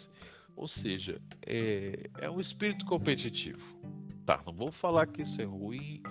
[0.57, 3.63] Ou seja, é, é um espírito competitivo.
[4.27, 6.03] Tá, não vou falar que isso é ruim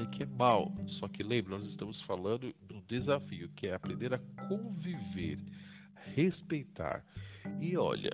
[0.00, 0.72] é que é mal.
[0.98, 5.38] Só que lembre, nós estamos falando do desafio, que é aprender a conviver,
[6.14, 7.04] respeitar.
[7.60, 8.10] E olha,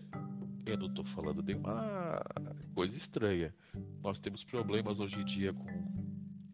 [0.66, 2.22] eu não estou falando de uma
[2.74, 3.54] coisa estranha.
[4.02, 5.66] Nós temos problemas hoje em dia com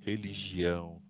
[0.02, 1.00] religião,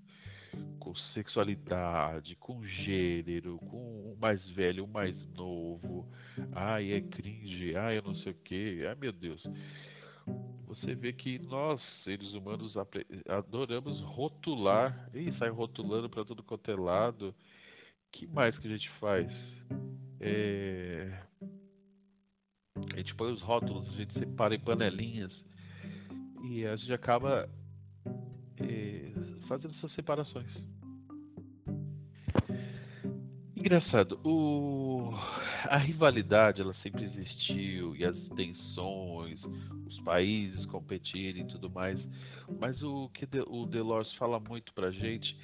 [0.78, 6.06] com sexualidade, com gênero, com o mais velho, o mais novo.
[6.52, 8.86] Ai, é cringe, ai, eu não sei o que.
[8.86, 9.42] Ai, meu Deus
[10.84, 12.74] você vê que nós, seres humanos,
[13.26, 17.34] adoramos rotular e sai rotulando para tudo quanto é lado.
[18.12, 19.32] que mais que a gente faz?
[20.20, 21.22] É...
[22.92, 25.32] A gente põe os rótulos, a gente separa em panelinhas
[26.44, 27.48] e a gente acaba
[28.58, 29.12] é,
[29.48, 30.50] fazendo essas separações.
[33.56, 35.14] Engraçado, o...
[35.64, 39.40] a rivalidade ela sempre existiu e as tensões,
[40.04, 41.98] países competirem e tudo mais.
[42.60, 45.36] Mas o que o Delors fala muito para gente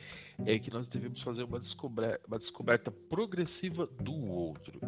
[0.47, 4.81] é que nós devemos fazer uma descoberta, uma descoberta progressiva do outro.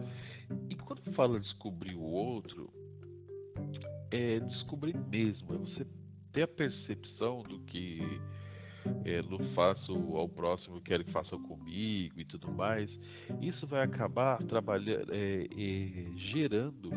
[0.70, 2.70] E quando fala descobrir o outro,
[4.10, 5.86] é descobrir mesmo, é você
[6.32, 8.00] ter a percepção do que
[9.04, 12.90] é, não faço ao próximo, que façam comigo e tudo mais.
[13.40, 16.90] Isso vai acabar trabalhando, é, é, gerando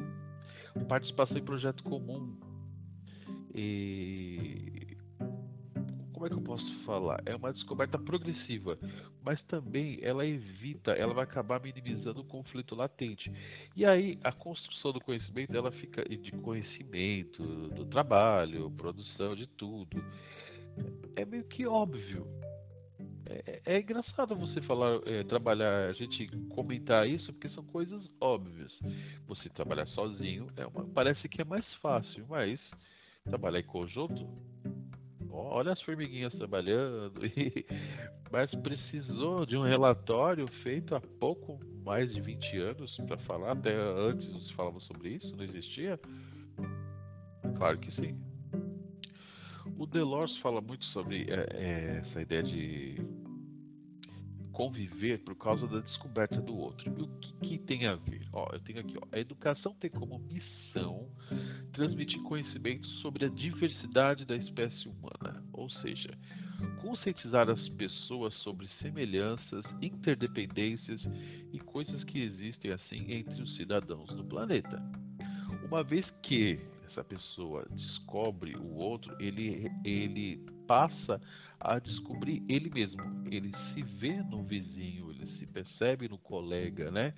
[0.87, 2.35] participação em projeto comum,
[3.55, 4.97] e
[6.11, 7.21] como é que eu posso falar?
[7.25, 8.79] É uma descoberta progressiva,
[9.23, 13.31] mas também ela evita, ela vai acabar minimizando o conflito latente.
[13.75, 20.03] E aí a construção do conhecimento, ela fica de conhecimento, do trabalho, produção de tudo.
[21.15, 22.25] É meio que óbvio.
[23.29, 28.71] É, é engraçado você falar, é, trabalhar, a gente comentar isso, porque são coisas óbvias.
[29.27, 32.59] Você trabalhar sozinho é uma, parece que é mais fácil, mas
[33.25, 34.27] trabalhar em conjunto,
[35.31, 37.13] olha as formiguinhas trabalhando,
[38.31, 43.75] mas precisou de um relatório feito há pouco mais de 20 anos para falar, até
[43.75, 45.99] antes se falava sobre isso, não existia?
[47.57, 48.19] Claro que sim.
[49.77, 52.95] O Delors fala muito sobre é, é, essa ideia de
[54.51, 56.89] conviver por causa da descoberta do outro.
[56.89, 58.24] E o que, que tem a ver?
[58.35, 61.07] Ó, eu tenho aqui, ó, a educação tem como missão
[61.71, 66.09] transmitir conhecimento sobre a diversidade da espécie humana, ou seja,
[66.81, 71.01] conscientizar as pessoas sobre semelhanças, interdependências
[71.53, 74.83] e coisas que existem assim entre os cidadãos do planeta.
[75.65, 81.21] Uma vez que essa pessoa descobre o outro, ele, ele passa
[81.59, 83.01] a descobrir ele mesmo.
[83.29, 87.13] Ele se vê no vizinho, ele se percebe no colega, né?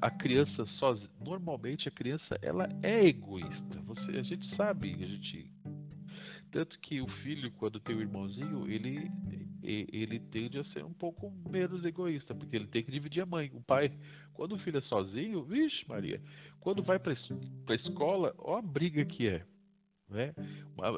[0.00, 3.80] A criança sozinha, normalmente a criança ela é egoísta.
[3.86, 5.50] Você, a gente sabe, a gente
[6.50, 9.10] tanto que o filho quando tem o irmãozinho, ele
[9.62, 13.50] ele tende a ser um pouco menos egoísta, porque ele tem que dividir a mãe.
[13.52, 13.92] O pai,
[14.32, 16.20] quando o filho é sozinho, vixe Maria,
[16.60, 19.44] quando vai para a escola, ó a briga que é.
[20.08, 20.34] Né?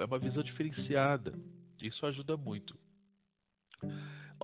[0.01, 1.35] é uma visão diferenciada.
[1.81, 2.79] Isso ajuda muito.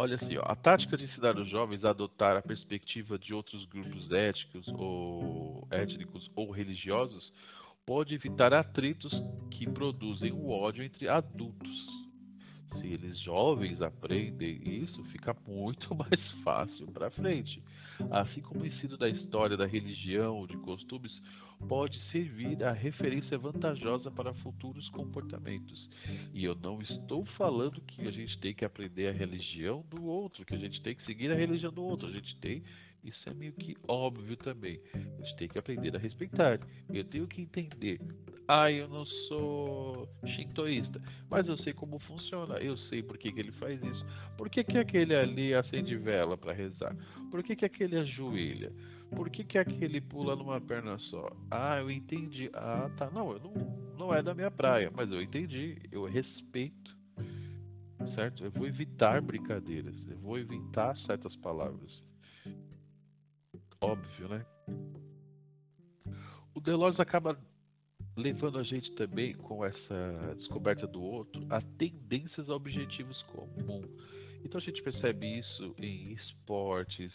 [0.01, 3.65] Olha assim, ó, a tática de ensinar os jovens a adotar a perspectiva de outros
[3.65, 7.33] grupos étnicos ou étnicos ou religiosos
[7.85, 9.13] pode evitar atritos
[9.51, 11.98] que produzem o ódio entre adultos
[12.73, 17.63] se eles jovens aprendem isso, fica muito mais fácil para frente.
[18.11, 21.13] Assim como o ensino da história, da religião, de costumes,
[21.67, 25.89] pode servir a referência vantajosa para futuros comportamentos.
[26.33, 30.45] E eu não estou falando que a gente tem que aprender a religião do outro,
[30.45, 32.07] que a gente tem que seguir a religião do outro.
[32.07, 32.63] A gente tem
[33.05, 34.81] isso é meio que óbvio também.
[34.95, 36.59] A gente tem que aprender a respeitar.
[36.93, 38.01] Eu tenho que entender.
[38.49, 42.57] Ah, eu não sou shintoísta, mas eu sei como funciona.
[42.59, 44.07] Eu sei por que, que ele faz isso.
[44.39, 46.97] Por que, que aquele ali acende vela para rezar?
[47.31, 48.73] Por que, que aquele ajoelha?
[49.15, 51.31] Por que, que aquele pula numa perna só?
[51.51, 52.51] Ah, eu entendi.
[52.55, 53.11] Ah, tá.
[53.11, 53.55] Não, eu não,
[53.99, 55.77] não é da minha praia, mas eu entendi.
[55.93, 56.97] Eu respeito.
[58.15, 58.45] Certo?
[58.45, 59.95] Eu vou evitar brincadeiras.
[60.09, 62.09] Eu vou evitar certas palavras
[63.81, 64.45] óbvio, né?
[66.55, 67.39] O Deleuze acaba
[68.19, 73.87] levando a gente também com essa descoberta do outro a tendências a objetivos comuns.
[74.45, 77.13] Então a gente percebe isso em esportes,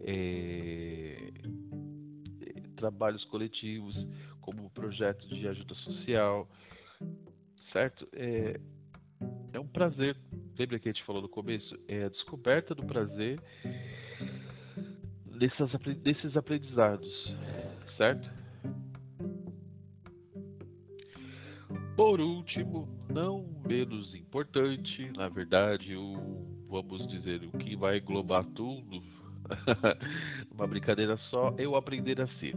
[0.00, 1.30] é,
[2.76, 3.94] trabalhos coletivos,
[4.40, 6.48] como projetos de ajuda social,
[7.72, 8.08] certo?
[8.12, 8.60] É,
[9.52, 10.16] é um prazer.
[10.58, 11.78] Lembra que a gente falou no começo?
[11.86, 13.40] É a descoberta do prazer
[15.38, 17.08] desses, desses aprendizados,
[17.96, 18.49] certo?
[22.00, 29.02] Por último, não menos importante, na verdade, o, vamos dizer, o que vai englobar tudo,
[30.50, 32.56] uma brincadeira só, o aprender a ser.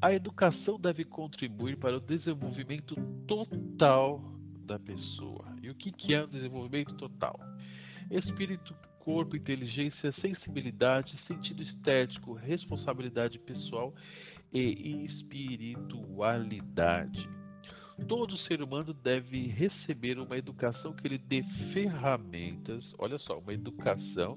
[0.00, 2.94] A educação deve contribuir para o desenvolvimento
[3.26, 4.22] total
[4.64, 5.46] da pessoa.
[5.60, 7.40] E o que, que é o desenvolvimento total?
[8.08, 13.92] Espírito corpo, inteligência, sensibilidade, sentido estético, responsabilidade pessoal
[14.52, 17.28] e espiritualidade.
[18.08, 24.36] Todo ser humano deve receber uma educação que lhe dê ferramentas, olha só, uma educação,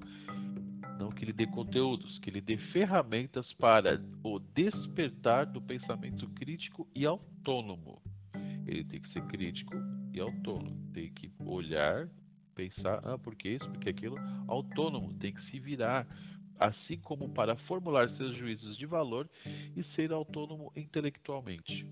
[0.98, 6.86] não que lhe dê conteúdos, que lhe dê ferramentas para o despertar do pensamento crítico
[6.94, 8.00] e autônomo.
[8.66, 9.74] Ele tem que ser crítico
[10.12, 12.08] e autônomo, tem que olhar
[12.58, 14.16] pensar, ah, porque isso, porque aquilo,
[14.48, 16.04] autônomo, tem que se virar,
[16.58, 19.30] assim como para formular seus juízos de valor
[19.76, 21.86] e ser autônomo intelectualmente.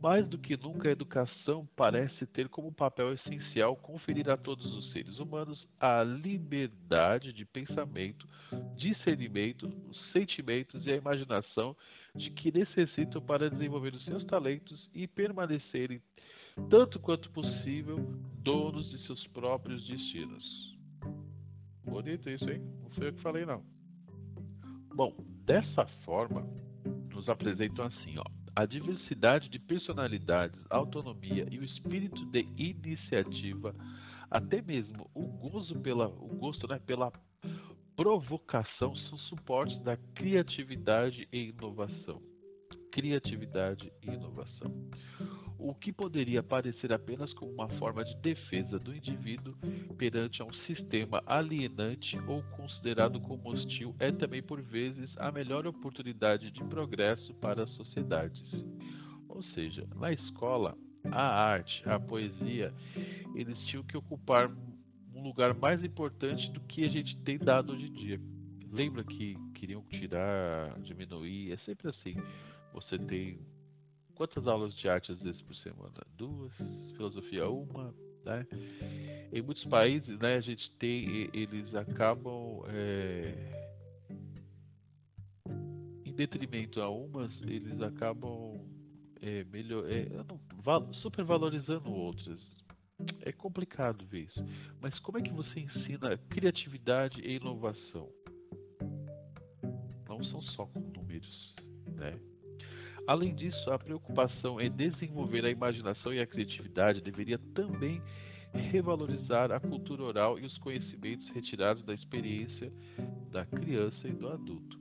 [0.00, 4.92] Mais do que nunca, a educação parece ter como papel essencial conferir a todos os
[4.92, 8.26] seres humanos a liberdade de pensamento,
[8.76, 11.76] discernimento, os sentimentos e a imaginação
[12.16, 16.02] de que necessitam para desenvolver os seus talentos e permanecerem
[16.68, 17.96] tanto quanto possível,
[18.42, 20.76] donos de seus próprios destinos.
[21.84, 22.60] Bonito isso, hein?
[22.82, 23.62] Não foi eu que falei, não.
[24.94, 25.14] Bom,
[25.46, 26.46] dessa forma,
[27.10, 28.41] nos apresentam assim, ó.
[28.54, 33.74] A diversidade de personalidades, autonomia e o espírito de iniciativa,
[34.30, 37.10] até mesmo o gozo pela, o gosto né, pela
[37.96, 42.20] provocação são suportes da criatividade e inovação.
[42.90, 44.70] Criatividade e inovação
[45.62, 49.54] o que poderia parecer apenas como uma forma de defesa do indivíduo
[49.96, 55.66] perante a um sistema alienante ou considerado como hostil é também por vezes a melhor
[55.66, 58.42] oportunidade de progresso para as sociedades.
[59.28, 60.76] Ou seja, na escola,
[61.10, 62.74] a arte, a poesia,
[63.34, 64.50] eles tinham que ocupar
[65.14, 68.20] um lugar mais importante do que a gente tem dado hoje em dia.
[68.72, 72.16] Lembra que queriam tirar, diminuir, é sempre assim.
[72.72, 73.38] Você tem
[74.22, 76.00] Quantas aulas de arte às vezes por semana?
[76.16, 76.52] Duas,
[76.94, 77.92] filosofia uma,
[78.24, 78.46] né?
[79.32, 83.34] Em muitos países, né, a gente tem, eles acabam é,
[86.04, 88.60] em detrimento a umas, eles acabam
[89.20, 90.06] é, melhor, é,
[91.02, 92.38] supervalorizando outras.
[93.22, 94.40] É complicado ver isso.
[94.80, 98.08] Mas como é que você ensina criatividade e inovação?
[100.08, 101.54] Não são só com números,
[101.96, 102.16] né?
[103.06, 108.00] Além disso, a preocupação em desenvolver a imaginação e a criatividade deveria também
[108.52, 112.70] revalorizar a cultura oral e os conhecimentos retirados da experiência
[113.30, 114.80] da criança e do adulto.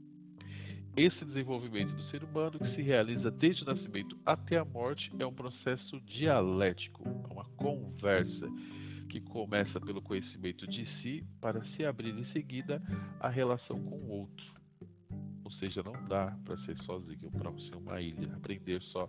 [0.96, 5.26] Esse desenvolvimento do ser humano, que se realiza desde o nascimento até a morte, é
[5.26, 8.50] um processo dialético, é uma conversa
[9.10, 12.82] que começa pelo conhecimento de si para se abrir em seguida
[13.22, 14.61] à relação com o outro.
[15.62, 19.08] Seja, não dá para ser sozinho, para ser uma ilha, aprender só.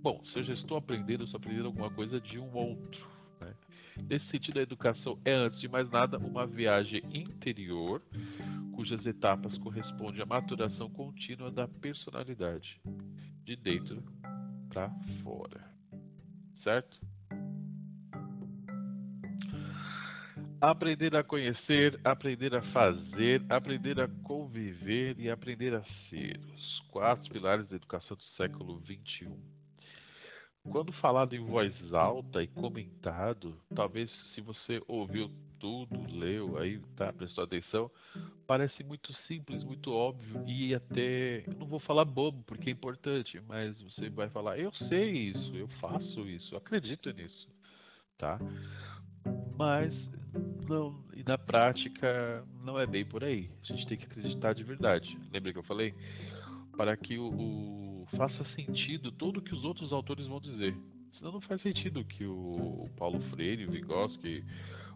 [0.00, 3.08] Bom, se eu já estou aprendendo, eu estou aprendendo alguma coisa de um outro.
[3.40, 3.52] Né?
[4.08, 8.00] Nesse sentido, a educação é, antes de mais nada, uma viagem interior
[8.72, 12.80] cujas etapas correspondem à maturação contínua da personalidade,
[13.44, 14.00] de dentro
[14.68, 14.88] para
[15.24, 15.68] fora.
[16.62, 17.07] Certo?
[20.60, 26.40] Aprender a conhecer, aprender a fazer, aprender a conviver e aprender a ser.
[26.52, 29.28] Os quatro pilares da educação do século XXI.
[30.68, 35.30] Quando falado em voz alta e comentado, talvez se você ouviu
[35.60, 37.90] tudo, leu, aí tá, prestou atenção,
[38.46, 43.80] parece muito simples, muito óbvio e até, não vou falar bobo porque é importante, mas
[43.80, 47.48] você vai falar, eu sei isso, eu faço isso, eu acredito nisso,
[48.18, 48.38] tá?
[49.56, 49.92] Mas
[50.68, 53.50] não, e na prática não é bem por aí.
[53.62, 55.18] A gente tem que acreditar de verdade.
[55.32, 55.94] Lembra que eu falei?
[56.76, 60.76] Para que o, o faça sentido tudo que os outros autores vão dizer.
[61.16, 64.44] Senão não faz sentido que o Paulo Freire, o Vygotsky,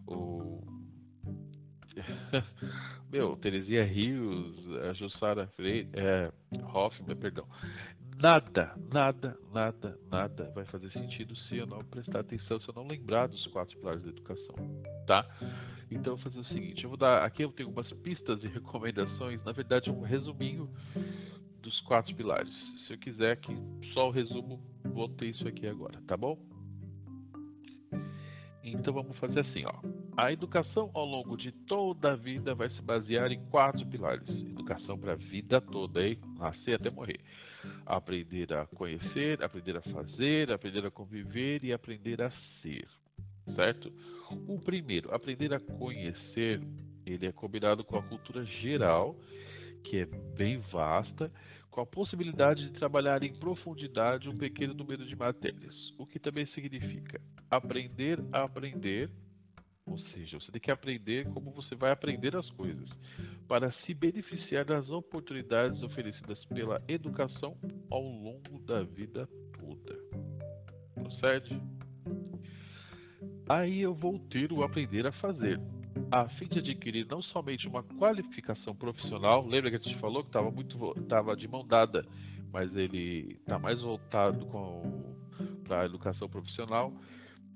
[0.07, 0.63] o
[3.11, 4.55] meu, Teresia Rios,
[4.89, 6.31] a Jussara Freire, é,
[6.73, 7.45] Hoffman, perdão.
[8.23, 12.87] Nada, nada, nada, nada vai fazer sentido se eu não prestar atenção, se eu não
[12.87, 14.55] lembrar dos quatro pilares da educação,
[15.05, 15.27] tá?
[15.91, 18.47] Então eu vou fazer o seguinte, eu vou dar, aqui eu tenho algumas pistas e
[18.47, 20.69] recomendações, na verdade um resuminho
[21.61, 22.53] dos quatro pilares.
[22.87, 23.53] Se eu quiser que
[23.93, 26.39] só o resumo, vou ter isso aqui agora, tá bom?
[28.63, 29.73] Então vamos fazer assim, ó.
[30.15, 34.29] A educação ao longo de toda a vida vai se basear em quatro pilares.
[34.29, 36.17] Educação para a vida toda, hein?
[36.39, 37.19] Nascer até morrer.
[37.85, 42.87] Aprender a conhecer, aprender a fazer, aprender a conviver e aprender a ser.
[43.55, 43.91] Certo?
[44.47, 46.61] O primeiro, aprender a conhecer,
[47.05, 49.15] ele é combinado com a cultura geral,
[49.83, 51.31] que é bem vasta,
[51.73, 56.45] com a possibilidade de trabalhar em profundidade um pequeno número de matérias, o que também
[56.47, 59.09] significa aprender a aprender,
[59.85, 62.89] ou seja, você tem que aprender como você vai aprender as coisas,
[63.47, 67.57] para se beneficiar das oportunidades oferecidas pela educação
[67.89, 69.27] ao longo da vida
[69.59, 69.99] toda.
[70.95, 71.61] Procede?
[73.49, 75.59] Aí eu vou ter o aprender a fazer
[76.11, 80.29] a fim de adquirir não somente uma qualificação profissional, lembra que a gente falou que
[80.29, 82.05] estava muito estava de mão dada,
[82.51, 84.47] mas ele está mais voltado
[85.63, 86.93] para a educação profissional,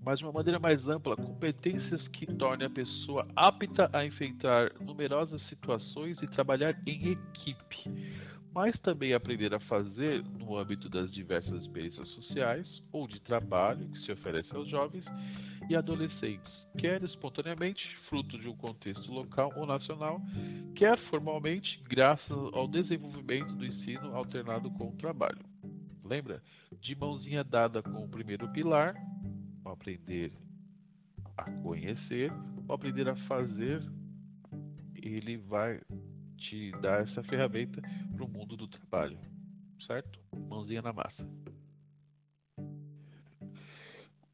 [0.01, 5.41] mas de uma maneira mais ampla, competências que tornem a pessoa apta a enfrentar numerosas
[5.49, 7.83] situações e trabalhar em equipe,
[8.53, 13.99] mas também aprender a fazer no âmbito das diversas experiências sociais ou de trabalho que
[13.99, 15.03] se oferece aos jovens
[15.69, 20.21] e adolescentes, quer espontaneamente, fruto de um contexto local ou nacional,
[20.75, 25.39] quer formalmente, graças ao desenvolvimento do ensino alternado com o trabalho.
[26.03, 26.41] Lembra?
[26.81, 28.95] De mãozinha dada com o primeiro pilar,
[29.67, 30.31] o aprender
[31.37, 32.31] a conhecer,
[32.67, 33.81] o aprender a fazer,
[34.95, 35.81] ele vai
[36.37, 39.19] te dar essa ferramenta para o mundo do trabalho,
[39.85, 40.19] certo?
[40.49, 41.27] Mãozinha na massa.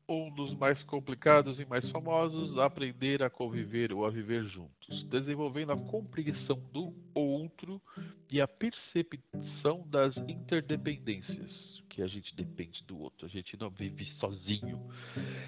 [0.07, 5.71] Um dos mais complicados e mais famosos, aprender a conviver ou a viver juntos, desenvolvendo
[5.71, 7.81] a compreensão do outro
[8.29, 13.25] e a percepção das interdependências, que a gente depende do outro,
[13.63, 14.79] não vive sozinho.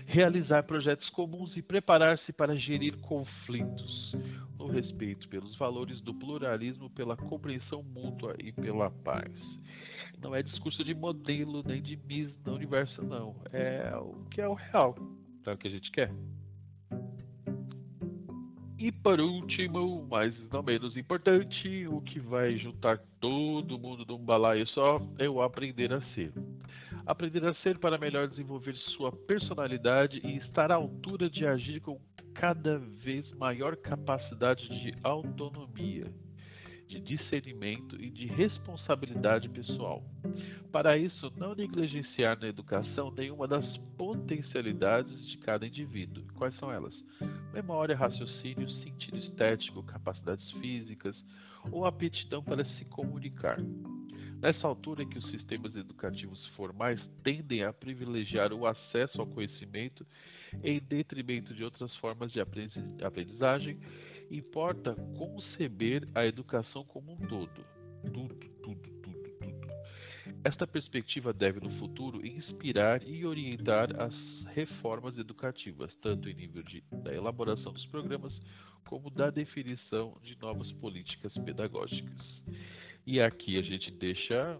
[0.05, 4.16] Realizar projetos comuns e preparar-se para gerir conflitos,
[4.57, 9.32] no respeito pelos valores do pluralismo, pela compreensão mútua e pela paz
[10.22, 13.36] não é discurso de modelo nem de Miss no universo, não.
[13.51, 14.95] É o que é o real.
[15.45, 16.11] É o que a gente quer.
[18.78, 24.68] E por último, mas não menos importante, o que vai juntar todo mundo num balaio
[24.68, 26.34] só é o aprender a ser.
[27.06, 31.99] Aprender a ser para melhor desenvolver sua personalidade e estar à altura de agir com
[32.34, 36.12] cada vez maior capacidade de autonomia
[36.88, 40.03] de discernimento e de responsabilidade pessoal.
[40.72, 43.66] Para isso, não negligenciar na educação nenhuma das
[43.97, 46.24] potencialidades de cada indivíduo.
[46.36, 46.93] Quais são elas?
[47.53, 51.16] Memória, raciocínio, sentido estético, capacidades físicas
[51.72, 53.58] ou aptidão para se comunicar.
[54.46, 60.06] Nessa altura em que os sistemas educativos formais tendem a privilegiar o acesso ao conhecimento
[60.64, 63.80] em detrimento de outras formas de aprendizagem,
[64.30, 67.66] importa conceber a educação como um todo.
[68.14, 69.68] Tudo, tudo, tudo, tudo.
[70.43, 74.14] Esta perspectiva deve, no futuro, inspirar e orientar as
[74.54, 78.32] reformas educativas, tanto em nível de, da elaboração dos programas
[78.88, 82.43] como da definição de novas políticas pedagógicas.
[83.06, 84.60] E aqui a gente deixa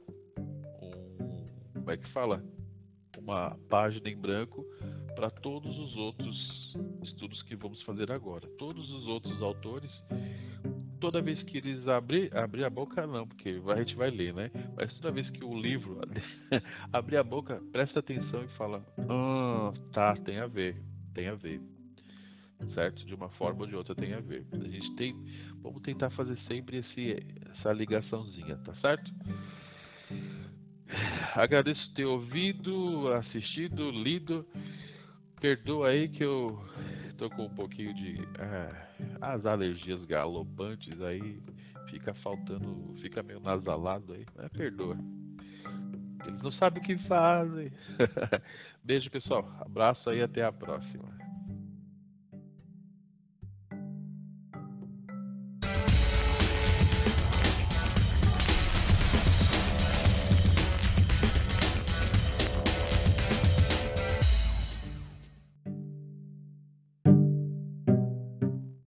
[0.80, 2.44] um, como é que fala?
[3.18, 4.64] Uma página em branco
[5.16, 8.48] para todos os outros estudos que vamos fazer agora.
[8.60, 9.90] Todos os outros autores,
[11.00, 14.52] toda vez que eles abrir, abrir a boca não, porque a gente vai ler, né?
[14.76, 16.00] Mas toda vez que o livro
[16.94, 20.76] abrir a boca, presta atenção e fala: "Ah, tá, tem a ver,
[21.16, 21.60] tem a ver"
[22.74, 23.06] certo?
[23.06, 24.46] De uma forma ou de outra tem a ver.
[24.52, 25.16] A gente tem,
[25.62, 27.18] vamos tentar fazer sempre esse,
[27.58, 29.12] essa ligaçãozinha, tá certo?
[31.36, 34.46] Agradeço ter ouvido, assistido, lido.
[35.42, 36.64] Perdoa aí que eu
[37.18, 38.72] tô com um pouquinho de é,
[39.22, 41.42] as alergias galopantes aí,
[41.90, 44.98] fica faltando, fica meio nasalado aí, mas perdoa.
[46.26, 47.72] Eles não sabem o que fazem.
[48.84, 49.48] Beijo, pessoal.
[49.60, 51.05] Abraço aí até a próxima.